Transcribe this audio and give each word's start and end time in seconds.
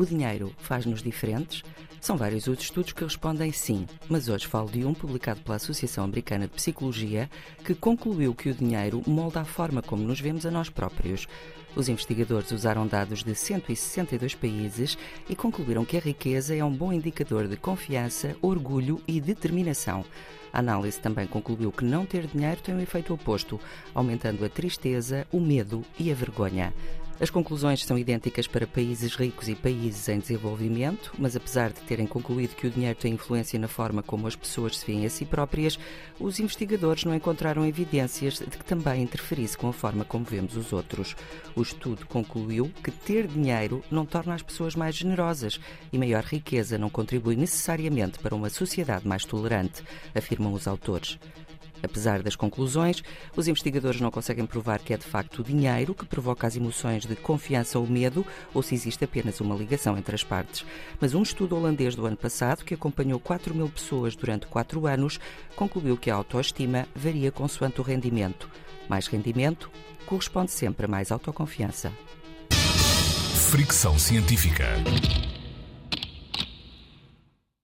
O 0.00 0.06
dinheiro 0.06 0.50
faz-nos 0.56 1.02
diferentes? 1.02 1.62
São 2.00 2.16
vários 2.16 2.46
os 2.46 2.58
estudos 2.58 2.90
que 2.90 3.04
respondem 3.04 3.52
sim, 3.52 3.86
mas 4.08 4.30
hoje 4.30 4.46
falo 4.46 4.70
de 4.70 4.82
um 4.82 4.94
publicado 4.94 5.42
pela 5.42 5.56
Associação 5.56 6.04
Americana 6.04 6.46
de 6.46 6.54
Psicologia 6.54 7.28
que 7.62 7.74
concluiu 7.74 8.34
que 8.34 8.48
o 8.48 8.54
dinheiro 8.54 9.02
molda 9.06 9.42
a 9.42 9.44
forma 9.44 9.82
como 9.82 10.02
nos 10.02 10.18
vemos 10.18 10.46
a 10.46 10.50
nós 10.50 10.70
próprios. 10.70 11.28
Os 11.76 11.90
investigadores 11.90 12.50
usaram 12.50 12.86
dados 12.86 13.22
de 13.22 13.34
162 13.34 14.34
países 14.34 14.96
e 15.28 15.36
concluíram 15.36 15.84
que 15.84 15.98
a 15.98 16.00
riqueza 16.00 16.56
é 16.56 16.64
um 16.64 16.74
bom 16.74 16.94
indicador 16.94 17.46
de 17.46 17.58
confiança, 17.58 18.34
orgulho 18.40 19.02
e 19.06 19.20
determinação. 19.20 20.02
A 20.50 20.60
análise 20.60 20.98
também 20.98 21.26
concluiu 21.26 21.70
que 21.70 21.84
não 21.84 22.06
ter 22.06 22.26
dinheiro 22.26 22.62
tem 22.62 22.74
um 22.74 22.80
efeito 22.80 23.12
oposto, 23.12 23.60
aumentando 23.94 24.46
a 24.46 24.48
tristeza, 24.48 25.26
o 25.30 25.38
medo 25.38 25.84
e 25.98 26.10
a 26.10 26.14
vergonha. 26.14 26.72
As 27.20 27.28
conclusões 27.28 27.84
são 27.84 27.98
idênticas 27.98 28.46
para 28.46 28.66
países 28.66 29.14
ricos 29.14 29.46
e 29.46 29.54
países 29.54 30.08
em 30.08 30.18
desenvolvimento, 30.18 31.12
mas 31.18 31.36
apesar 31.36 31.70
de 31.70 31.82
terem 31.82 32.06
concluído 32.06 32.56
que 32.56 32.66
o 32.66 32.70
dinheiro 32.70 32.98
tem 32.98 33.12
influência 33.12 33.58
na 33.58 33.68
forma 33.68 34.02
como 34.02 34.26
as 34.26 34.34
pessoas 34.34 34.78
se 34.78 34.86
veem 34.86 35.04
a 35.04 35.10
si 35.10 35.26
próprias, 35.26 35.78
os 36.18 36.40
investigadores 36.40 37.04
não 37.04 37.14
encontraram 37.14 37.66
evidências 37.66 38.38
de 38.38 38.46
que 38.46 38.64
também 38.64 39.02
interferisse 39.02 39.58
com 39.58 39.68
a 39.68 39.72
forma 39.72 40.02
como 40.02 40.24
vemos 40.24 40.56
os 40.56 40.72
outros. 40.72 41.14
O 41.54 41.60
estudo 41.60 42.06
concluiu 42.06 42.72
que 42.82 42.90
ter 42.90 43.26
dinheiro 43.26 43.84
não 43.90 44.06
torna 44.06 44.34
as 44.34 44.42
pessoas 44.42 44.74
mais 44.74 44.94
generosas 44.94 45.60
e 45.92 45.98
maior 45.98 46.24
riqueza 46.24 46.78
não 46.78 46.88
contribui 46.88 47.36
necessariamente 47.36 48.18
para 48.18 48.34
uma 48.34 48.48
sociedade 48.48 49.06
mais 49.06 49.26
tolerante, 49.26 49.84
afirmam 50.14 50.54
os 50.54 50.66
autores. 50.66 51.18
Apesar 51.82 52.22
das 52.22 52.36
conclusões, 52.36 53.02
os 53.36 53.48
investigadores 53.48 54.00
não 54.00 54.10
conseguem 54.10 54.46
provar 54.46 54.78
que 54.80 54.92
é 54.92 54.96
de 54.96 55.04
facto 55.04 55.40
o 55.40 55.44
dinheiro 55.44 55.94
que 55.94 56.04
provoca 56.04 56.46
as 56.46 56.56
emoções 56.56 57.06
de 57.06 57.16
confiança 57.16 57.78
ou 57.78 57.86
medo 57.86 58.24
ou 58.52 58.62
se 58.62 58.74
existe 58.74 59.04
apenas 59.04 59.40
uma 59.40 59.54
ligação 59.54 59.96
entre 59.96 60.14
as 60.14 60.24
partes. 60.24 60.64
Mas 61.00 61.14
um 61.14 61.22
estudo 61.22 61.56
holandês 61.56 61.94
do 61.94 62.06
ano 62.06 62.16
passado, 62.16 62.64
que 62.64 62.74
acompanhou 62.74 63.18
4 63.20 63.54
mil 63.54 63.68
pessoas 63.68 64.14
durante 64.16 64.46
4 64.46 64.86
anos, 64.86 65.18
concluiu 65.56 65.96
que 65.96 66.10
a 66.10 66.14
autoestima 66.14 66.86
varia 66.94 67.32
consoante 67.32 67.80
o 67.80 67.84
rendimento. 67.84 68.48
Mais 68.88 69.06
rendimento 69.06 69.70
corresponde 70.06 70.50
sempre 70.50 70.86
a 70.86 70.88
mais 70.88 71.12
autoconfiança. 71.12 71.92
Fricção 73.50 73.98
científica. 73.98 74.66